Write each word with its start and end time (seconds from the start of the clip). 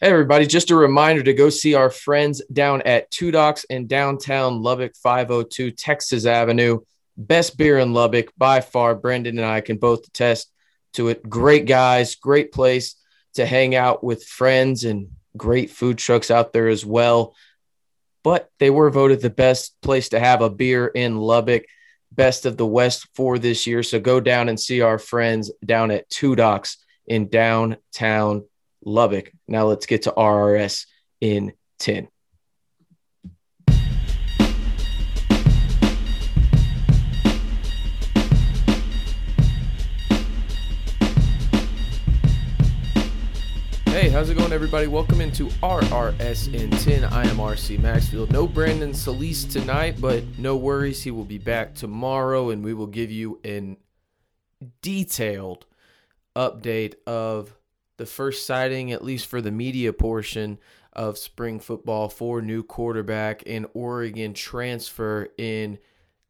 Hey, 0.00 0.10
everybody, 0.10 0.46
just 0.46 0.70
a 0.70 0.76
reminder 0.76 1.24
to 1.24 1.34
go 1.34 1.50
see 1.50 1.74
our 1.74 1.90
friends 1.90 2.40
down 2.52 2.82
at 2.82 3.10
Two 3.10 3.32
Docs 3.32 3.64
in 3.64 3.88
downtown 3.88 4.62
Lubbock, 4.62 4.94
502 4.94 5.72
Texas 5.72 6.24
Avenue. 6.24 6.82
Best 7.16 7.58
beer 7.58 7.80
in 7.80 7.92
Lubbock 7.92 8.32
by 8.38 8.60
far. 8.60 8.94
Brendan 8.94 9.38
and 9.38 9.46
I 9.46 9.60
can 9.60 9.76
both 9.76 10.06
attest 10.06 10.52
to 10.92 11.08
it. 11.08 11.28
Great 11.28 11.66
guys, 11.66 12.14
great 12.14 12.52
place 12.52 12.94
to 13.34 13.44
hang 13.44 13.74
out 13.74 14.04
with 14.04 14.22
friends, 14.22 14.84
and 14.84 15.08
great 15.36 15.72
food 15.72 15.98
trucks 15.98 16.30
out 16.30 16.52
there 16.52 16.68
as 16.68 16.86
well. 16.86 17.34
But 18.22 18.48
they 18.60 18.70
were 18.70 18.90
voted 18.90 19.20
the 19.20 19.30
best 19.30 19.74
place 19.82 20.10
to 20.10 20.20
have 20.20 20.42
a 20.42 20.48
beer 20.48 20.86
in 20.86 21.16
Lubbock, 21.16 21.64
best 22.12 22.46
of 22.46 22.56
the 22.56 22.64
West 22.64 23.08
for 23.16 23.36
this 23.36 23.66
year. 23.66 23.82
So 23.82 23.98
go 23.98 24.20
down 24.20 24.48
and 24.48 24.60
see 24.60 24.80
our 24.80 25.00
friends 25.00 25.50
down 25.66 25.90
at 25.90 26.08
Two 26.08 26.36
Docs 26.36 26.78
in 27.08 27.28
downtown 27.28 28.44
Lubbock. 28.88 29.30
Now 29.46 29.66
let's 29.66 29.86
get 29.86 30.02
to 30.02 30.12
RRS 30.12 30.86
in 31.20 31.52
10. 31.78 32.08
Hey, 43.86 44.10
how's 44.10 44.30
it 44.30 44.38
going, 44.38 44.52
everybody? 44.52 44.86
Welcome 44.86 45.20
into 45.20 45.46
RRS 45.62 46.54
in 46.54 46.70
10. 46.70 47.04
I 47.04 47.26
am 47.26 47.36
RC 47.36 47.80
Maxfield. 47.80 48.32
No 48.32 48.46
Brandon 48.46 48.94
Solis 48.94 49.44
tonight, 49.44 50.00
but 50.00 50.22
no 50.38 50.56
worries. 50.56 51.02
He 51.02 51.10
will 51.10 51.24
be 51.24 51.38
back 51.38 51.74
tomorrow, 51.74 52.50
and 52.50 52.64
we 52.64 52.72
will 52.74 52.86
give 52.86 53.10
you 53.10 53.40
an 53.44 53.76
detailed 54.80 55.66
update 56.36 56.94
of 57.06 57.57
the 57.98 58.06
first 58.06 58.46
sighting, 58.46 58.90
at 58.90 59.04
least 59.04 59.26
for 59.26 59.40
the 59.40 59.52
media 59.52 59.92
portion 59.92 60.58
of 60.94 61.18
spring 61.18 61.60
football 61.60 62.08
for 62.08 62.40
new 62.40 62.62
quarterback 62.62 63.42
and 63.46 63.66
Oregon 63.74 64.34
transfer 64.34 65.28
in 65.36 65.78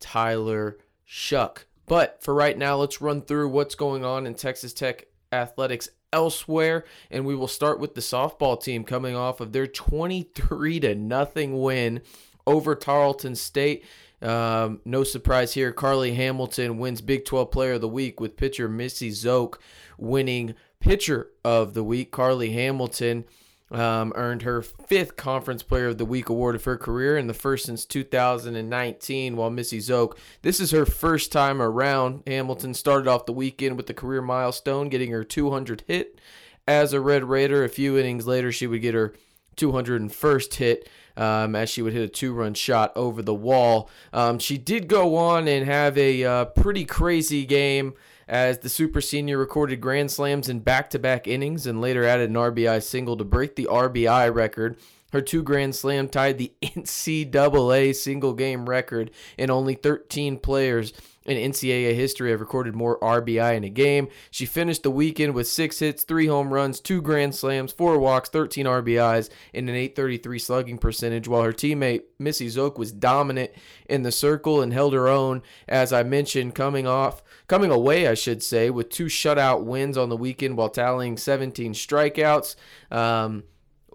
Tyler 0.00 0.78
Shough. 1.08 1.64
But 1.86 2.22
for 2.22 2.34
right 2.34 2.58
now, 2.58 2.76
let's 2.76 3.00
run 3.00 3.22
through 3.22 3.48
what's 3.48 3.74
going 3.74 4.04
on 4.04 4.26
in 4.26 4.34
Texas 4.34 4.74
Tech 4.74 5.06
athletics 5.32 5.88
elsewhere 6.12 6.84
and 7.10 7.26
we 7.26 7.34
will 7.34 7.48
start 7.48 7.78
with 7.78 7.94
the 7.94 8.00
softball 8.00 8.60
team 8.62 8.82
coming 8.82 9.14
off 9.14 9.40
of 9.40 9.52
their 9.52 9.66
23 9.66 10.80
to 10.80 10.94
nothing 10.94 11.60
win 11.60 12.00
over 12.46 12.74
Tarleton 12.74 13.34
State. 13.34 13.84
Um, 14.22 14.80
no 14.84 15.04
surprise 15.04 15.52
here. 15.54 15.70
Carly 15.70 16.14
Hamilton 16.14 16.78
wins 16.78 17.00
Big 17.00 17.24
12 17.24 17.50
Player 17.50 17.72
of 17.74 17.82
the 17.82 17.88
Week 17.88 18.20
with 18.20 18.36
pitcher 18.36 18.68
Missy 18.68 19.10
Zoke 19.10 19.60
winning 19.98 20.54
Pitcher 20.80 21.30
of 21.44 21.74
the 21.74 21.84
Week, 21.84 22.10
Carly 22.10 22.50
Hamilton, 22.50 23.24
um, 23.70 24.12
earned 24.16 24.42
her 24.42 24.62
fifth 24.62 25.16
Conference 25.16 25.62
Player 25.62 25.88
of 25.88 25.98
the 25.98 26.04
Week 26.04 26.28
award 26.28 26.54
of 26.54 26.64
her 26.64 26.76
career 26.76 27.16
and 27.16 27.28
the 27.28 27.34
first 27.34 27.66
since 27.66 27.84
2019. 27.84 29.36
While 29.36 29.50
Missy 29.50 29.80
Zoke, 29.80 30.18
this 30.42 30.60
is 30.60 30.70
her 30.70 30.86
first 30.86 31.32
time 31.32 31.60
around. 31.60 32.22
Hamilton 32.26 32.74
started 32.74 33.08
off 33.08 33.26
the 33.26 33.32
weekend 33.32 33.76
with 33.76 33.86
the 33.86 33.94
career 33.94 34.22
milestone, 34.22 34.88
getting 34.88 35.10
her 35.10 35.24
200 35.24 35.84
hit 35.86 36.20
as 36.66 36.92
a 36.92 37.00
Red 37.00 37.24
Raider. 37.24 37.64
A 37.64 37.68
few 37.68 37.98
innings 37.98 38.26
later, 38.26 38.50
she 38.50 38.66
would 38.66 38.82
get 38.82 38.94
her 38.94 39.14
201st 39.56 40.54
hit. 40.54 40.88
Um, 41.16 41.56
as 41.56 41.68
she 41.68 41.82
would 41.82 41.94
hit 41.94 42.04
a 42.04 42.08
two 42.08 42.32
run 42.32 42.54
shot 42.54 42.92
over 42.94 43.22
the 43.22 43.34
wall. 43.34 43.90
Um, 44.12 44.38
she 44.38 44.56
did 44.56 44.86
go 44.86 45.16
on 45.16 45.48
and 45.48 45.66
have 45.66 45.98
a 45.98 46.22
uh, 46.22 46.44
pretty 46.44 46.84
crazy 46.84 47.44
game 47.44 47.94
as 48.28 48.58
the 48.58 48.68
super 48.68 49.00
senior 49.00 49.38
recorded 49.38 49.80
grand 49.80 50.10
slams 50.10 50.48
in 50.48 50.60
back 50.60 50.90
to 50.90 50.98
back 50.98 51.26
innings 51.26 51.66
and 51.66 51.80
later 51.80 52.04
added 52.04 52.28
an 52.28 52.36
RBI 52.36 52.82
single 52.82 53.16
to 53.16 53.24
break 53.24 53.56
the 53.56 53.68
RBI 53.70 54.32
record. 54.32 54.76
Her 55.12 55.22
two 55.22 55.42
grand 55.42 55.74
slam 55.74 56.08
tied 56.08 56.36
the 56.36 56.52
NCAA 56.62 57.94
single 57.96 58.34
game 58.34 58.68
record, 58.68 59.10
and 59.38 59.50
only 59.50 59.74
13 59.74 60.38
players 60.38 60.92
in 61.28 61.52
NCAA 61.52 61.94
history 61.94 62.30
have 62.30 62.40
recorded 62.40 62.74
more 62.74 62.98
RBI 63.00 63.54
in 63.54 63.62
a 63.62 63.68
game. 63.68 64.08
She 64.30 64.46
finished 64.46 64.82
the 64.82 64.90
weekend 64.90 65.34
with 65.34 65.46
six 65.46 65.78
hits, 65.78 66.02
three 66.02 66.26
home 66.26 66.52
runs, 66.52 66.80
two 66.80 67.02
grand 67.02 67.34
slams, 67.34 67.70
four 67.70 67.98
walks, 67.98 68.30
13 68.30 68.64
RBIs, 68.64 69.28
and 69.52 69.68
an 69.68 69.74
833 69.74 70.38
slugging 70.38 70.78
percentage, 70.78 71.28
while 71.28 71.42
her 71.42 71.52
teammate 71.52 72.04
Missy 72.18 72.48
Zoke 72.48 72.78
was 72.78 72.92
dominant 72.92 73.50
in 73.88 74.02
the 74.02 74.10
circle 74.10 74.62
and 74.62 74.72
held 74.72 74.94
her 74.94 75.06
own, 75.06 75.42
as 75.68 75.92
I 75.92 76.02
mentioned, 76.02 76.54
coming 76.54 76.86
off, 76.86 77.22
coming 77.46 77.70
away, 77.70 78.08
I 78.08 78.14
should 78.14 78.42
say, 78.42 78.70
with 78.70 78.88
two 78.88 79.06
shutout 79.06 79.64
wins 79.64 79.98
on 79.98 80.08
the 80.08 80.16
weekend 80.16 80.56
while 80.56 80.70
tallying 80.70 81.18
17 81.18 81.74
strikeouts. 81.74 82.56
Um, 82.90 83.44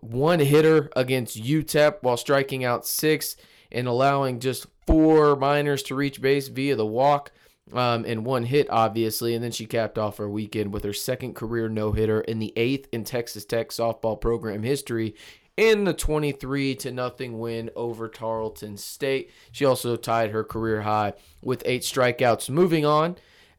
one 0.01 0.39
hitter 0.39 0.89
against 0.95 1.41
UTEP 1.41 1.97
while 2.01 2.17
striking 2.17 2.63
out 2.63 2.85
six 2.85 3.37
and 3.73 3.87
allowing 3.87 4.39
just 4.39 4.67
four 4.85 5.35
minors 5.35 5.83
to 5.83 5.95
reach 5.95 6.21
base 6.21 6.47
via 6.47 6.75
the 6.75 6.85
walk 6.85 7.31
um, 7.71 8.05
and 8.05 8.25
one 8.25 8.43
hit, 8.43 8.69
obviously. 8.69 9.33
And 9.33 9.43
then 9.43 9.51
she 9.51 9.65
capped 9.65 9.97
off 9.97 10.17
her 10.17 10.29
weekend 10.29 10.73
with 10.73 10.83
her 10.83 10.93
second 10.93 11.35
career 11.35 11.69
no 11.69 11.91
hitter 11.91 12.21
in 12.21 12.39
the 12.39 12.53
eighth 12.55 12.87
in 12.91 13.03
Texas 13.03 13.45
Tech 13.45 13.69
softball 13.69 14.19
program 14.19 14.63
history 14.63 15.15
in 15.55 15.83
the 15.83 15.93
23 15.93 16.75
to 16.75 16.91
nothing 16.91 17.39
win 17.39 17.69
over 17.75 18.07
Tarleton 18.07 18.77
State. 18.77 19.31
She 19.51 19.65
also 19.65 19.95
tied 19.95 20.31
her 20.31 20.43
career 20.43 20.81
high 20.81 21.13
with 21.41 21.61
eight 21.65 21.83
strikeouts. 21.83 22.49
Moving 22.49 22.85
on, 22.85 23.17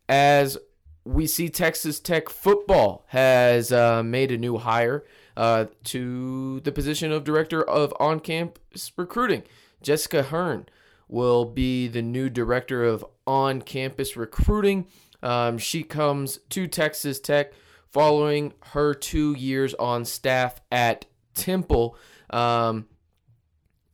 as 0.08 0.58
we 1.04 1.26
see 1.26 1.48
Texas 1.48 2.00
Tech 2.00 2.28
football 2.28 3.04
has 3.08 3.70
uh, 3.70 4.02
made 4.02 4.32
a 4.32 4.38
new 4.38 4.58
hire 4.58 5.04
uh, 5.36 5.66
to 5.84 6.60
the 6.60 6.72
position 6.72 7.12
of 7.12 7.24
director 7.24 7.62
of 7.62 7.92
on 8.00 8.20
campus 8.20 8.92
recruiting. 8.96 9.42
Jessica 9.84 10.24
Hearn 10.24 10.66
will 11.08 11.44
be 11.44 11.86
the 11.86 12.02
new 12.02 12.28
director 12.28 12.82
of 12.82 13.04
on 13.26 13.62
campus 13.62 14.16
recruiting. 14.16 14.88
Um, 15.22 15.58
she 15.58 15.82
comes 15.82 16.38
to 16.50 16.66
Texas 16.66 17.20
Tech 17.20 17.52
following 17.90 18.52
her 18.72 18.94
two 18.94 19.34
years 19.34 19.74
on 19.74 20.04
staff 20.04 20.60
at 20.72 21.06
Temple. 21.34 21.96
Um, 22.30 22.86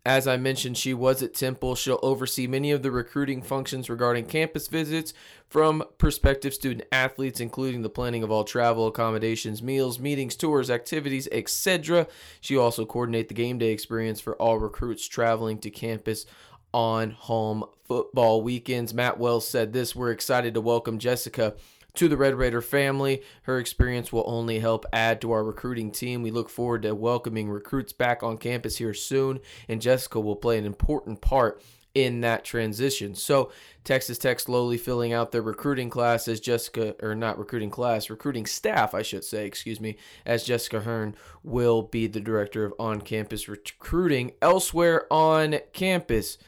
as 0.07 0.27
I 0.27 0.39
mentioned, 0.39 0.79
she 0.79 0.95
was 0.95 1.23
at 1.23 1.35
Temple. 1.35 1.75
She'll 1.75 2.01
oversee 2.03 2.47
many 2.47 2.71
of 2.71 2.83
the 2.83 2.91
recruiting 2.91 3.43
functions 3.43 3.91
regarding 3.91 4.27
campus 4.27 4.67
visits 4.67 5.13
from 5.47 5.85
prospective 5.99 6.55
student 6.55 6.89
athletes, 6.91 7.39
including 7.39 7.83
the 7.83 7.91
planning 7.91 8.23
of 8.23 8.31
all 8.31 8.45
travel, 8.45 8.87
accommodations, 8.87 9.63
meals, 9.63 9.99
meetings, 9.99 10.37
tours, 10.37 10.71
activities, 10.71 11.29
etc. 11.31 12.07
She 12.41 12.57
also 12.57 12.87
coordinate 12.87 13.29
the 13.29 13.35
game 13.35 13.59
day 13.59 13.73
experience 13.73 14.21
for 14.21 14.37
all 14.37 14.59
recruits 14.59 15.07
traveling 15.07 15.59
to 15.59 15.71
campus 15.71 16.25
on 16.73 17.11
home 17.11 17.65
football 17.85 18.43
weekends. 18.43 18.95
Matt 18.95 19.19
Wells 19.19 19.47
said 19.47 19.73
this 19.73 19.95
We're 19.95 20.13
excited 20.13 20.55
to 20.55 20.63
welcome 20.63 20.99
Jessica 20.99 21.55
to 21.95 22.09
the 22.09 22.17
Red 22.17 22.35
Raider 22.35 22.63
family. 22.63 23.23
Her 23.43 23.59
experience 23.59 24.13
will 24.13 24.25
only 24.27 24.59
help 24.59 24.85
add 24.93 25.21
to 25.21 25.33
our 25.33 25.45
recruiting 25.45 25.91
team. 25.91 26.23
We 26.23 26.31
look 26.31 26.49
forward 26.49 26.83
to 26.83 26.95
welcoming 26.95 27.51
recruits 27.51 27.93
back 27.93 28.23
on 28.23 28.39
campus 28.39 28.77
here 28.79 28.95
soon, 28.95 29.41
and 29.69 29.83
Jessica 29.83 30.21
will 30.21 30.37
play 30.37 30.59
an 30.59 30.67
important 30.67 31.21
part 31.21 31.63
in 31.95 32.21
that 32.21 32.45
transition. 32.45 33.15
So, 33.15 33.51
Texas 33.83 34.19
Tech 34.19 34.39
slowly 34.39 34.77
filling 34.79 35.13
out 35.13 35.33
their 35.33 35.43
recruiting 35.43 35.91
class 35.91 36.29
as 36.29 36.39
Jessica, 36.39 36.95
or 37.03 37.15
not 37.15 37.39
recruiting 37.39 37.71
class, 37.71 38.11
recruiting 38.11 38.47
staff, 38.47 38.95
I 38.95 39.03
should 39.03 39.25
say, 39.25 39.47
excuse 39.47 39.81
me, 39.81 39.97
as 40.25 40.45
Jessica 40.45 40.83
Hearn 40.83 41.17
will 41.43 41.83
be 41.83 42.07
the 42.07 42.21
director 42.21 42.65
of 42.65 42.75
on 42.79 43.01
campus 43.01 43.49
recruiting. 43.49 44.33
Elsewhere 44.41 45.13
on 45.13 45.57
campus, 45.73 46.39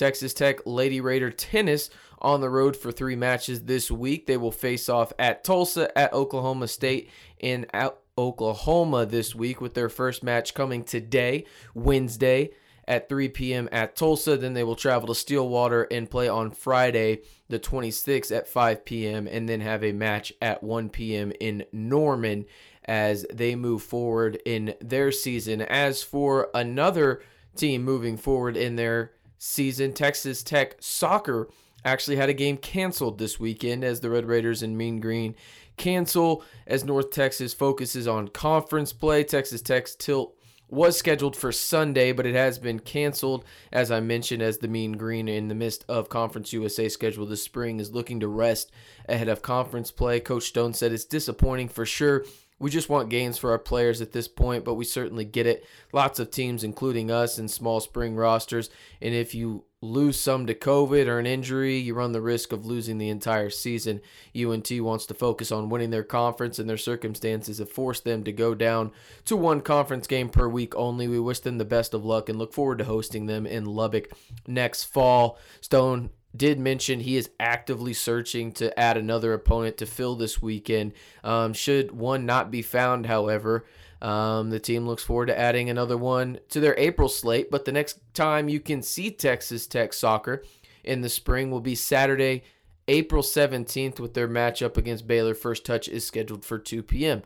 Texas 0.00 0.32
Tech 0.32 0.60
Lady 0.64 0.98
Raider 0.98 1.30
tennis 1.30 1.90
on 2.20 2.40
the 2.40 2.48
road 2.48 2.74
for 2.74 2.90
three 2.90 3.16
matches 3.16 3.64
this 3.64 3.90
week. 3.90 4.26
They 4.26 4.38
will 4.38 4.50
face 4.50 4.88
off 4.88 5.12
at 5.18 5.44
Tulsa, 5.44 5.96
at 5.96 6.14
Oklahoma 6.14 6.68
State, 6.68 7.10
and 7.42 7.66
at 7.74 7.98
Oklahoma 8.16 9.04
this 9.04 9.34
week, 9.34 9.60
with 9.60 9.74
their 9.74 9.90
first 9.90 10.22
match 10.22 10.54
coming 10.54 10.84
today, 10.84 11.44
Wednesday 11.74 12.48
at 12.88 13.10
3 13.10 13.28
p.m. 13.28 13.68
at 13.72 13.94
Tulsa. 13.94 14.38
Then 14.38 14.54
they 14.54 14.64
will 14.64 14.74
travel 14.74 15.06
to 15.08 15.14
Stillwater 15.14 15.82
and 15.90 16.10
play 16.10 16.30
on 16.30 16.50
Friday, 16.50 17.20
the 17.50 17.60
26th 17.60 18.34
at 18.34 18.48
5 18.48 18.86
p.m., 18.86 19.28
and 19.30 19.50
then 19.50 19.60
have 19.60 19.84
a 19.84 19.92
match 19.92 20.32
at 20.40 20.62
1 20.62 20.88
p.m. 20.88 21.30
in 21.40 21.66
Norman 21.72 22.46
as 22.86 23.26
they 23.30 23.54
move 23.54 23.82
forward 23.82 24.40
in 24.46 24.74
their 24.80 25.12
season. 25.12 25.60
As 25.60 26.02
for 26.02 26.48
another 26.54 27.20
team 27.54 27.82
moving 27.82 28.16
forward 28.16 28.56
in 28.56 28.76
their 28.76 29.12
season, 29.40 29.92
Texas 29.92 30.42
Tech 30.42 30.76
soccer 30.80 31.48
actually 31.84 32.16
had 32.16 32.28
a 32.28 32.34
game 32.34 32.58
canceled 32.58 33.18
this 33.18 33.40
weekend 33.40 33.82
as 33.82 34.00
the 34.00 34.10
Red 34.10 34.26
Raiders 34.26 34.62
and 34.62 34.76
Mean 34.76 35.00
Green 35.00 35.34
cancel 35.78 36.44
as 36.66 36.84
North 36.84 37.10
Texas 37.10 37.54
focuses 37.54 38.06
on 38.06 38.28
conference 38.28 38.92
play. 38.92 39.24
Texas 39.24 39.62
Tech's 39.62 39.94
tilt 39.94 40.36
was 40.68 40.96
scheduled 40.96 41.34
for 41.34 41.50
Sunday, 41.50 42.12
but 42.12 42.26
it 42.26 42.34
has 42.34 42.58
been 42.58 42.78
canceled, 42.78 43.44
as 43.72 43.90
I 43.90 44.00
mentioned, 44.00 44.42
as 44.42 44.58
the 44.58 44.68
Mean 44.68 44.92
Green, 44.92 45.26
in 45.26 45.48
the 45.48 45.54
midst 45.54 45.84
of 45.88 46.10
Conference 46.10 46.52
USA 46.52 46.88
schedule 46.88 47.26
this 47.26 47.42
spring, 47.42 47.80
is 47.80 47.92
looking 47.92 48.20
to 48.20 48.28
rest 48.28 48.70
ahead 49.08 49.28
of 49.28 49.42
conference 49.42 49.90
play. 49.90 50.20
Coach 50.20 50.44
Stone 50.44 50.74
said 50.74 50.92
it's 50.92 51.04
disappointing 51.06 51.68
for 51.68 51.86
sure. 51.86 52.24
We 52.60 52.70
just 52.70 52.90
want 52.90 53.08
gains 53.08 53.38
for 53.38 53.50
our 53.50 53.58
players 53.58 54.02
at 54.02 54.12
this 54.12 54.28
point, 54.28 54.66
but 54.66 54.74
we 54.74 54.84
certainly 54.84 55.24
get 55.24 55.46
it. 55.46 55.64
Lots 55.94 56.20
of 56.20 56.30
teams, 56.30 56.62
including 56.62 57.10
us, 57.10 57.38
in 57.38 57.48
small 57.48 57.80
spring 57.80 58.14
rosters. 58.16 58.68
And 59.00 59.14
if 59.14 59.34
you 59.34 59.64
lose 59.80 60.20
some 60.20 60.46
to 60.46 60.54
COVID 60.54 61.06
or 61.06 61.18
an 61.18 61.26
injury, 61.26 61.78
you 61.78 61.94
run 61.94 62.12
the 62.12 62.20
risk 62.20 62.52
of 62.52 62.66
losing 62.66 62.98
the 62.98 63.08
entire 63.08 63.48
season. 63.48 64.02
UNT 64.36 64.70
wants 64.82 65.06
to 65.06 65.14
focus 65.14 65.50
on 65.50 65.70
winning 65.70 65.88
their 65.88 66.04
conference, 66.04 66.58
and 66.58 66.68
their 66.68 66.76
circumstances 66.76 67.58
have 67.58 67.72
forced 67.72 68.04
them 68.04 68.22
to 68.24 68.32
go 68.32 68.54
down 68.54 68.92
to 69.24 69.36
one 69.36 69.62
conference 69.62 70.06
game 70.06 70.28
per 70.28 70.46
week 70.46 70.76
only. 70.76 71.08
We 71.08 71.18
wish 71.18 71.40
them 71.40 71.56
the 71.56 71.64
best 71.64 71.94
of 71.94 72.04
luck 72.04 72.28
and 72.28 72.38
look 72.38 72.52
forward 72.52 72.76
to 72.78 72.84
hosting 72.84 73.24
them 73.24 73.46
in 73.46 73.64
Lubbock 73.64 74.12
next 74.46 74.84
fall. 74.84 75.38
Stone 75.62 76.10
did 76.36 76.58
mention 76.58 77.00
he 77.00 77.16
is 77.16 77.30
actively 77.40 77.92
searching 77.92 78.52
to 78.52 78.78
add 78.78 78.96
another 78.96 79.32
opponent 79.32 79.76
to 79.78 79.86
fill 79.86 80.14
this 80.14 80.40
weekend. 80.40 80.92
Um, 81.24 81.52
should 81.52 81.90
one 81.90 82.24
not 82.24 82.50
be 82.50 82.62
found, 82.62 83.06
however, 83.06 83.64
um, 84.00 84.50
the 84.50 84.60
team 84.60 84.86
looks 84.86 85.02
forward 85.02 85.26
to 85.26 85.38
adding 85.38 85.68
another 85.68 85.96
one 85.96 86.38
to 86.50 86.60
their 86.60 86.78
April 86.78 87.08
slate. 87.08 87.50
But 87.50 87.64
the 87.64 87.72
next 87.72 88.00
time 88.14 88.48
you 88.48 88.60
can 88.60 88.82
see 88.82 89.10
Texas 89.10 89.66
Tech 89.66 89.92
soccer 89.92 90.42
in 90.84 91.02
the 91.02 91.08
spring 91.08 91.50
will 91.50 91.60
be 91.60 91.74
Saturday, 91.74 92.42
April 92.88 93.22
17th, 93.22 94.00
with 94.00 94.14
their 94.14 94.28
matchup 94.28 94.76
against 94.76 95.06
Baylor. 95.06 95.34
First 95.34 95.66
touch 95.66 95.88
is 95.88 96.06
scheduled 96.06 96.44
for 96.44 96.58
2 96.58 96.82
p.m. 96.82 97.22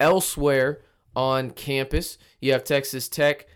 Elsewhere 0.00 0.80
on 1.14 1.50
campus, 1.50 2.18
you 2.40 2.52
have 2.52 2.64
Texas 2.64 3.08
Tech 3.08 3.46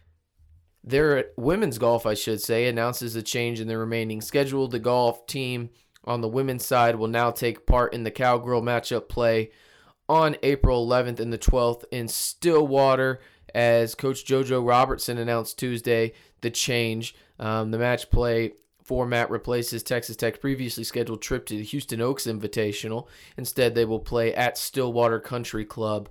their 0.89 1.27
women's 1.37 1.79
golf, 1.79 2.07
I 2.07 2.15
should 2.15 2.41
say, 2.41 2.67
announces 2.67 3.15
a 3.15 3.23
change 3.23 3.61
in 3.61 3.69
the 3.69 3.77
remaining 3.77 4.21
schedule. 4.21 4.69
The 4.69 4.79
golf 4.79 5.27
team 5.27 5.71
on 6.05 6.23
the 6.23 6.29
women's 6.29 6.65
side 6.65 6.97
will 6.97 7.09
now 7.09 7.31
take 7.31 7.67
part 7.67 7.93
in 7.93 8.05
the 8.05 8.11
Cowgirl 8.11 8.63
matchup 8.63 9.09
play 9.09 9.51
on 10.09 10.37
April 10.43 10.87
11th 10.87 11.21
and 11.21 11.31
the 11.31 11.39
12th 11.39 11.85
in 11.91 12.09
Stillwater 12.09 13.21
as 13.55 13.95
Coach 13.95 14.25
JoJo 14.25 14.67
Robertson 14.67 15.19
announced 15.19 15.59
Tuesday 15.59 16.15
the 16.41 16.51
change. 16.51 17.15
Um, 17.39 17.71
the 17.71 17.79
match 17.79 18.11
play 18.11 18.53
format 18.83 19.31
replaces 19.31 19.83
Texas 19.83 20.17
Tech's 20.17 20.39
previously 20.39 20.85
scheduled 20.85 21.21
trip 21.21 21.45
to 21.47 21.57
the 21.59 21.65
Houston 21.65 22.01
Oaks 22.01 22.27
Invitational. 22.27 23.09
Instead, 23.37 23.75
they 23.75 23.85
will 23.85 24.01
play 24.01 24.35
at 24.35 24.57
Stillwater 24.57 25.21
Country 25.21 25.67
Club 25.67 26.09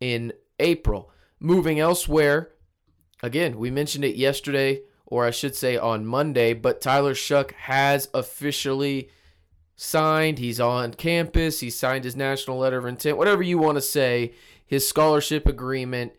in 0.00 0.32
April. 0.58 1.10
Moving 1.38 1.78
elsewhere, 1.78 2.53
again, 3.24 3.58
we 3.58 3.70
mentioned 3.70 4.04
it 4.04 4.16
yesterday, 4.16 4.82
or 5.06 5.24
I 5.24 5.30
should 5.30 5.54
say 5.54 5.76
on 5.76 6.06
Monday, 6.06 6.52
but 6.52 6.80
Tyler 6.80 7.14
Shough 7.14 7.52
has 7.52 8.08
officially 8.14 9.10
signed. 9.76 10.38
He's 10.38 10.60
on 10.60 10.94
campus. 10.94 11.60
He 11.60 11.70
signed 11.70 12.04
his 12.04 12.16
national 12.16 12.58
letter 12.58 12.78
of 12.78 12.86
intent, 12.86 13.18
whatever 13.18 13.42
you 13.42 13.58
want 13.58 13.76
to 13.76 13.82
say. 13.82 14.32
His 14.66 14.88
scholarship 14.88 15.46
agreement 15.46 16.12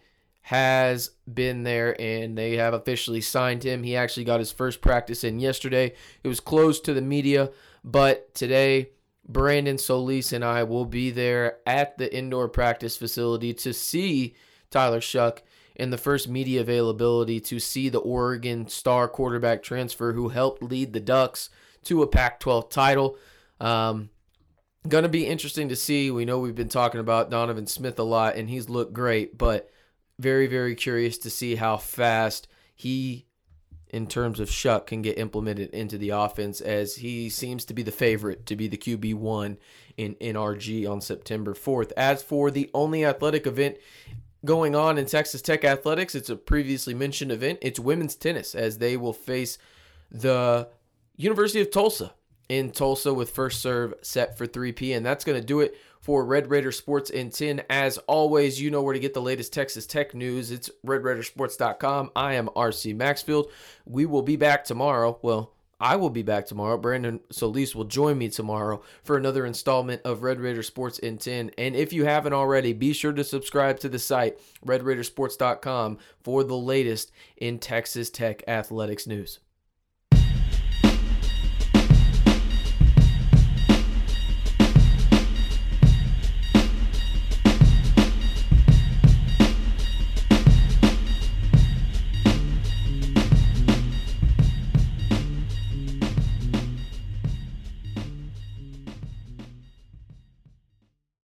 has 0.43 1.09
been 1.31 1.63
there 1.63 1.99
and 1.99 2.37
they 2.37 2.57
have 2.57 2.73
officially 2.73 3.21
signed 3.21 3.63
him. 3.63 3.81
He 3.81 3.95
actually 3.95 4.25
got 4.25 4.39
his 4.39 4.51
first 4.51 4.79
practice 4.79 5.23
in 5.23 5.39
yesterday. 5.39 5.93
It 6.23 6.27
was 6.27 6.39
closed 6.39 6.85
to 6.85 6.93
the 6.93 7.01
media, 7.01 7.49
but 7.83 8.35
today 8.35 8.91
Brandon 9.27 9.79
Solis 9.79 10.31
and 10.31 10.45
I 10.45 10.61
will 10.63 10.85
be 10.85 11.09
there 11.09 11.57
at 11.65 11.97
the 11.97 12.15
indoor 12.15 12.47
practice 12.47 12.95
facility 12.95 13.55
to 13.55 13.73
see 13.73 14.35
Tyler 14.69 14.99
Shough 14.99 15.39
in 15.75 15.89
the 15.89 15.97
first 15.97 16.27
media 16.27 16.61
availability 16.61 17.39
to 17.39 17.59
see 17.59 17.89
the 17.89 17.99
Oregon 17.99 18.67
star 18.67 19.07
quarterback 19.07 19.61
transfer 19.61 20.13
who 20.13 20.29
helped 20.29 20.63
lead 20.63 20.93
the 20.93 20.99
Ducks 20.99 21.49
to 21.83 22.01
a 22.01 22.07
Pac 22.07 22.39
12 22.39 22.69
title. 22.69 23.17
Um, 23.59 24.09
gonna 24.87 25.09
be 25.09 25.27
interesting 25.27 25.69
to 25.69 25.75
see. 25.75 26.11
We 26.11 26.25
know 26.25 26.39
we've 26.39 26.55
been 26.55 26.69
talking 26.69 26.99
about 26.99 27.29
Donovan 27.29 27.67
Smith 27.67 27.99
a 27.99 28.03
lot, 28.03 28.35
and 28.35 28.49
he's 28.49 28.69
looked 28.69 28.93
great, 28.93 29.37
but 29.37 29.69
very, 30.19 30.47
very 30.47 30.75
curious 30.75 31.17
to 31.19 31.29
see 31.29 31.55
how 31.55 31.77
fast 31.77 32.47
he, 32.73 33.25
in 33.89 34.07
terms 34.07 34.39
of 34.39 34.49
Shough, 34.49 34.85
can 34.85 35.01
get 35.01 35.17
implemented 35.17 35.69
into 35.71 35.97
the 35.97 36.11
offense 36.11 36.61
as 36.61 36.95
he 36.95 37.29
seems 37.29 37.65
to 37.65 37.73
be 37.73 37.83
the 37.83 37.91
favorite 37.91 38.45
to 38.45 38.55
be 38.55 38.67
the 38.67 38.77
QB1 38.77 39.57
in 39.97 40.15
NRG 40.15 40.89
on 40.89 41.01
September 41.01 41.53
4th. 41.53 41.91
As 41.97 42.23
for 42.23 42.49
the 42.51 42.69
only 42.73 43.05
athletic 43.05 43.45
event 43.45 43.77
going 44.45 44.75
on 44.75 44.97
in 44.97 45.05
Texas 45.05 45.41
Tech 45.41 45.65
athletics. 45.65 46.15
It's 46.15 46.29
a 46.29 46.35
previously 46.35 46.93
mentioned 46.93 47.31
event. 47.31 47.59
It's 47.61 47.79
women's 47.79 48.15
tennis 48.15 48.55
as 48.55 48.77
they 48.77 48.95
will 48.95 49.13
face 49.13 49.57
the 50.11 50.69
University 51.17 51.61
of 51.61 51.71
Tulsa 51.71 52.13
in 52.47 52.71
Tulsa 52.71 53.13
with 53.13 53.31
first 53.31 53.61
serve 53.61 53.93
set 54.01 54.37
for 54.37 54.45
3 54.45 54.71
p. 54.71 54.93
And 54.93 55.05
that's 55.05 55.25
going 55.25 55.39
to 55.39 55.45
do 55.45 55.61
it 55.61 55.75
for 55.99 56.23
Red 56.23 56.49
Raider 56.49 56.71
Sports 56.71 57.09
in 57.09 57.31
10. 57.31 57.63
As 57.69 57.97
always, 57.99 58.61
you 58.61 58.69
know 58.69 58.83
where 58.83 58.93
to 58.93 58.99
get 58.99 59.13
the 59.13 59.21
latest 59.21 59.51
Texas 59.53 59.87
Tech 59.87 60.13
news. 60.13 60.51
It's 60.51 60.69
redraidersports.com. 60.85 62.11
I 62.15 62.33
am 62.33 62.47
RC 62.49 62.95
Maxfield. 62.95 63.51
We 63.85 64.05
will 64.05 64.21
be 64.21 64.35
back 64.35 64.63
tomorrow. 64.63 65.17
Well, 65.21 65.54
I 65.79 65.97
will 65.97 66.09
be 66.09 66.23
back 66.23 66.45
tomorrow. 66.45 66.77
Brandon 66.77 67.19
Solis 67.31 67.75
will 67.75 67.83
join 67.83 68.17
me 68.17 68.29
tomorrow 68.29 68.81
for 69.03 69.17
another 69.17 69.45
installment 69.45 70.01
of 70.03 70.23
Red 70.23 70.39
Raider 70.39 70.63
Sports 70.63 70.99
in 70.99 71.17
10. 71.17 71.51
And 71.57 71.75
if 71.75 71.91
you 71.91 72.05
haven't 72.05 72.33
already, 72.33 72.71
be 72.71 72.93
sure 72.93 73.11
to 73.11 73.23
subscribe 73.23 73.79
to 73.81 73.89
the 73.89 73.99
site, 73.99 74.39
redraidersports.com, 74.65 75.97
for 76.23 76.43
the 76.43 76.57
latest 76.57 77.11
in 77.35 77.59
Texas 77.59 78.09
Tech 78.09 78.43
athletics 78.47 79.05
news. 79.05 79.39